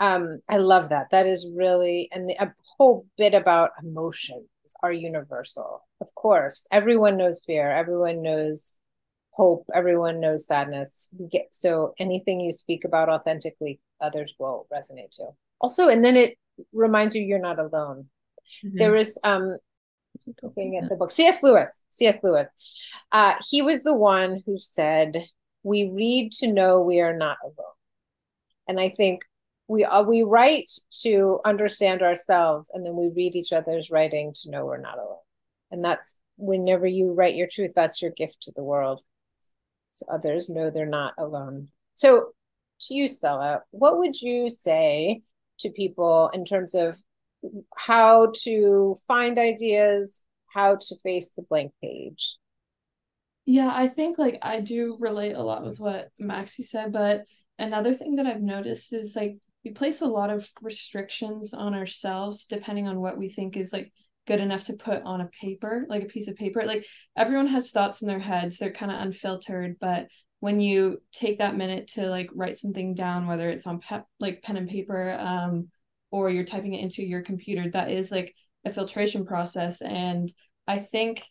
[0.00, 1.10] Um, I love that.
[1.12, 4.48] That is really and the, a whole bit about emotions
[4.82, 5.86] are universal.
[6.00, 7.70] Of course, everyone knows fear.
[7.70, 8.78] Everyone knows
[9.30, 15.10] hope everyone knows sadness we get so anything you speak about authentically others will resonate
[15.10, 15.24] to
[15.64, 16.36] also and then it
[16.72, 18.08] reminds you you're not alone.
[18.64, 18.76] Mm-hmm.
[18.76, 19.56] there is um
[20.42, 21.10] looking at the book.
[21.10, 22.48] Cs lewis cs lewis.
[23.10, 25.26] Uh he was the one who said
[25.62, 27.76] we read to know we are not alone.
[28.68, 29.22] And i think
[29.66, 30.70] we uh, we write
[31.02, 35.24] to understand ourselves and then we read each other's writing to know we're not alone.
[35.70, 39.00] And that's whenever you write your truth that's your gift to the world.
[39.92, 41.68] So others know they're not alone.
[41.94, 42.32] So,
[42.80, 45.22] to you, Stella, what would you say
[45.60, 46.98] to people in terms of
[47.76, 52.36] how to find ideas, how to face the blank page?
[53.46, 57.24] Yeah, I think like I do relate a lot with what Maxie said, but
[57.58, 62.44] another thing that I've noticed is like we place a lot of restrictions on ourselves
[62.44, 63.92] depending on what we think is like
[64.26, 66.64] good enough to put on a paper, like a piece of paper.
[66.64, 70.08] Like everyone has thoughts in their heads, they're kind of unfiltered, but
[70.40, 74.42] when you take that minute to like write something down, whether it's on pe- like
[74.42, 75.68] pen and paper, um,
[76.10, 79.80] or you're typing it into your computer, that is like a filtration process.
[79.80, 80.30] And
[80.66, 81.22] I think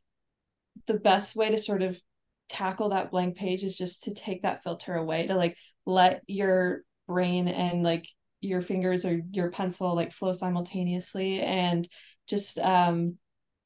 [0.88, 2.02] the best way to sort of
[2.50, 6.82] tackle that blank page is just to take that filter away, to like let your
[7.08, 8.08] brain and like
[8.41, 11.88] your fingers or your pencil like flow simultaneously and
[12.28, 13.17] just um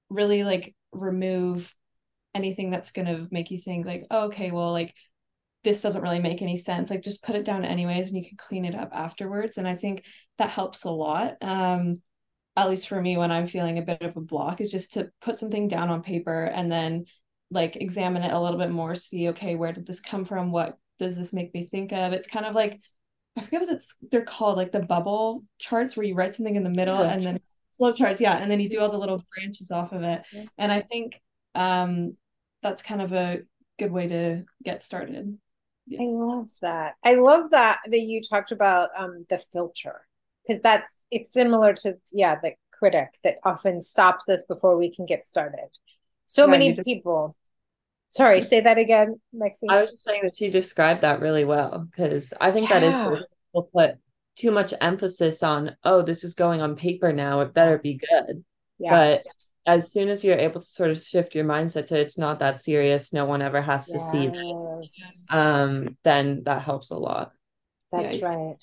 [0.09, 1.73] really like remove
[2.33, 4.93] anything that's going to make you think like oh, okay well like
[5.63, 6.89] this doesn't really make any sense.
[6.89, 9.75] Like just put it down anyways and you can clean it up afterwards and i
[9.75, 10.03] think
[10.37, 12.01] that helps a lot um
[12.55, 15.09] at least for me when i'm feeling a bit of a block is just to
[15.21, 17.05] put something down on paper and then
[17.51, 20.51] like examine it a little bit more see okay where did this come from?
[20.51, 22.13] What does this make me think of?
[22.13, 22.79] It's kind of like
[23.37, 26.63] i forget what it's they're called like the bubble charts where you write something in
[26.63, 27.39] the middle and then
[27.77, 30.43] flow charts yeah and then you do all the little branches off of it yeah.
[30.57, 31.21] and i think
[31.55, 32.15] um
[32.61, 33.41] that's kind of a
[33.79, 35.37] good way to get started
[35.85, 36.01] yeah.
[36.01, 40.01] i love that i love that that you talked about um the filter
[40.45, 45.05] because that's it's similar to yeah the critic that often stops us before we can
[45.05, 45.69] get started
[46.25, 47.35] so yeah, many people
[48.09, 49.69] sorry say that again Maxine.
[49.69, 52.95] i was just saying that she described that really well because i think that is
[52.95, 53.95] people put
[54.37, 58.43] too much emphasis on oh this is going on paper now it better be good.
[58.79, 58.91] Yeah.
[58.91, 59.23] but
[59.65, 62.61] as soon as you're able to sort of shift your mindset to it's not that
[62.61, 64.11] serious no one ever has to yes.
[64.11, 67.31] see this um then that helps a lot.
[67.91, 68.55] That's yeah, right.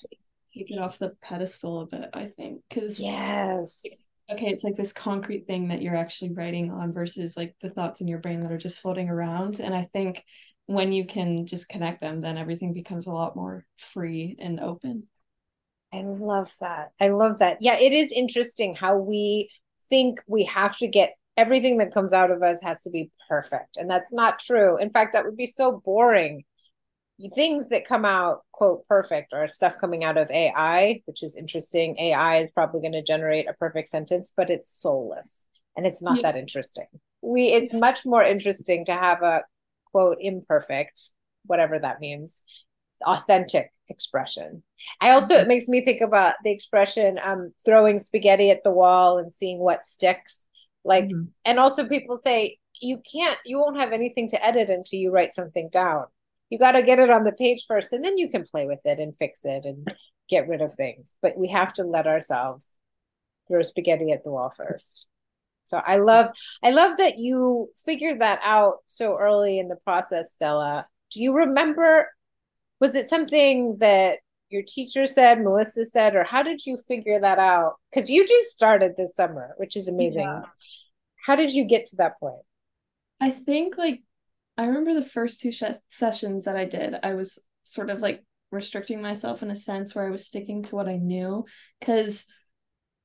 [0.53, 3.83] Take it off the pedestal a bit i think because yes.
[4.31, 8.01] Okay it's like this concrete thing that you're actually writing on versus like the thoughts
[8.01, 10.23] in your brain that are just floating around and i think
[10.67, 15.03] when you can just connect them then everything becomes a lot more free and open
[15.95, 16.91] I love that.
[16.99, 17.57] I love that.
[17.61, 19.49] Yeah, it is interesting how we
[19.89, 23.77] think we have to get everything that comes out of us has to be perfect.
[23.77, 24.77] And that's not true.
[24.77, 26.43] In fact, that would be so boring.
[27.33, 31.97] Things that come out, quote, perfect are stuff coming out of AI, which is interesting.
[31.97, 35.45] AI is probably going to generate a perfect sentence, but it's soulless
[35.77, 36.23] and it's not yeah.
[36.23, 36.87] that interesting.
[37.21, 39.43] We it's much more interesting to have a
[39.91, 41.09] quote imperfect,
[41.45, 42.41] whatever that means,
[43.03, 44.63] authentic expression.
[45.01, 45.47] I also, it mm-hmm.
[45.49, 49.85] makes me think about the expression um, throwing spaghetti at the wall and seeing what
[49.85, 50.47] sticks.
[50.83, 51.25] Like, mm-hmm.
[51.43, 55.33] and also people say, you can't, you won't have anything to edit until you write
[55.33, 56.05] something down.
[56.49, 58.81] You got to get it on the page first, and then you can play with
[58.85, 59.91] it and fix it and
[60.29, 61.15] get rid of things.
[61.21, 62.77] But we have to let ourselves
[63.47, 65.07] throw spaghetti at the wall first.
[65.63, 66.29] So I love,
[66.61, 70.85] I love that you figured that out so early in the process, Stella.
[71.11, 72.09] Do you remember
[72.79, 74.19] was it something that
[74.49, 77.75] your teacher said, Melissa said, or how did you figure that out?
[77.89, 80.21] Because you just started this summer, which is amazing.
[80.21, 80.41] Yeah.
[81.25, 82.41] How did you get to that point?
[83.19, 84.03] I think like
[84.57, 88.23] I remember the first two sh- sessions that I did, I was sort of like
[88.51, 91.45] restricting myself in a sense where I was sticking to what I knew
[91.79, 92.25] because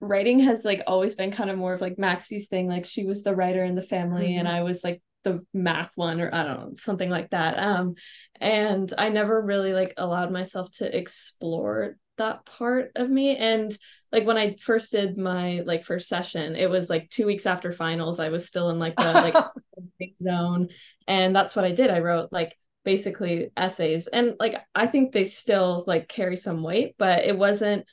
[0.01, 2.69] writing has like always been kind of more of like Maxie's thing.
[2.69, 4.41] Like she was the writer in the family, mm-hmm.
[4.41, 7.59] and I was like the math one or I don't know, something like that.
[7.59, 7.95] Um,
[8.41, 13.37] and I never really like allowed myself to explore that part of me.
[13.37, 13.77] And
[14.13, 17.73] like when I first did my like first session, it was like two weeks after
[17.73, 18.21] finals.
[18.21, 19.35] I was still in like the like
[19.99, 20.69] big zone.
[21.09, 21.91] And that's what I did.
[21.91, 24.07] I wrote like basically essays.
[24.07, 27.87] And like I think they still like carry some weight, but it wasn't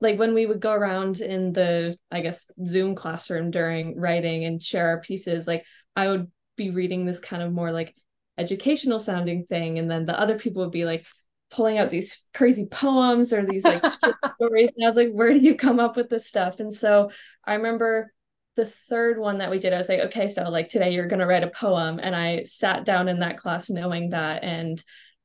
[0.00, 4.62] like when we would go around in the i guess zoom classroom during writing and
[4.62, 5.64] share our pieces like
[5.96, 7.94] i would be reading this kind of more like
[8.36, 11.06] educational sounding thing and then the other people would be like
[11.50, 13.82] pulling out these crazy poems or these like
[14.34, 16.60] stories and i was like where do you come up with this stuff?
[16.60, 17.10] And so
[17.44, 18.12] i remember
[18.56, 21.20] the third one that we did i was like okay so like today you're going
[21.20, 24.82] to write a poem and i sat down in that class knowing that and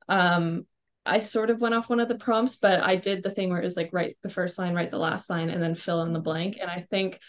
[0.07, 0.67] um
[1.03, 3.59] i sort of went off one of the prompts but i did the thing where
[3.59, 6.13] it was like write the first line write the last line and then fill in
[6.13, 7.19] the blank and i think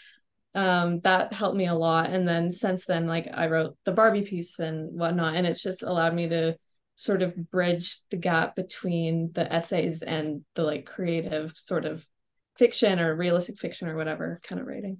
[0.55, 2.09] um, that helped me a lot.
[2.09, 5.83] And then since then, like I wrote the Barbie piece and whatnot, and it's just
[5.83, 6.57] allowed me to
[6.95, 12.07] sort of bridge the gap between the essays and the like creative sort of
[12.57, 14.99] fiction or realistic fiction or whatever kind of writing.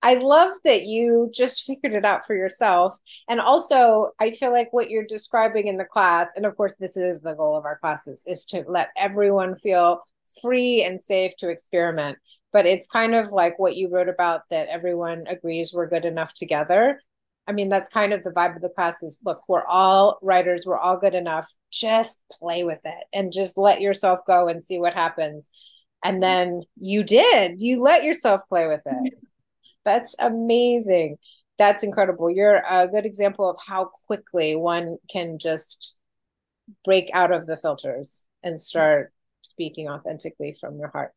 [0.00, 2.96] I love that you just figured it out for yourself.
[3.28, 6.96] And also, I feel like what you're describing in the class, and of course, this
[6.96, 10.02] is the goal of our classes, is to let everyone feel
[10.40, 12.18] free and safe to experiment
[12.52, 16.32] but it's kind of like what you wrote about that everyone agrees we're good enough
[16.34, 17.00] together.
[17.46, 20.64] I mean, that's kind of the vibe of the class is look, we're all writers,
[20.66, 21.48] we're all good enough.
[21.70, 25.48] Just play with it and just let yourself go and see what happens.
[26.04, 26.20] And mm-hmm.
[26.20, 28.92] then you did, you let yourself play with it.
[28.92, 29.24] Mm-hmm.
[29.84, 31.16] That's amazing.
[31.58, 32.30] That's incredible.
[32.30, 35.96] You're a good example of how quickly one can just
[36.84, 41.12] break out of the filters and start speaking authentically from your heart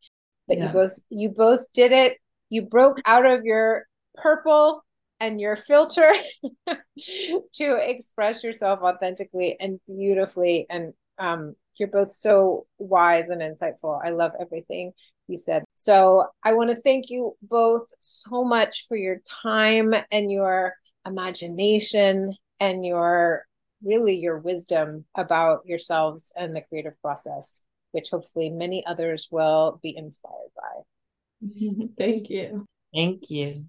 [0.52, 0.68] but yeah.
[0.68, 2.18] you both you both did it.
[2.50, 3.86] You broke out of your
[4.16, 4.84] purple
[5.22, 6.12] and your filter
[7.54, 10.66] to express yourself authentically and beautifully.
[10.70, 14.02] And um, you're both so wise and insightful.
[14.04, 14.92] I love everything
[15.28, 15.64] you said.
[15.76, 20.76] So i want to thank you both so much for your time and your
[21.06, 23.46] imagination and your
[23.82, 27.62] really your wisdom about yourselves and the creative process
[27.92, 31.48] which hopefully many others will be inspired by.
[31.98, 32.66] Thank you.
[32.94, 33.66] Thank you.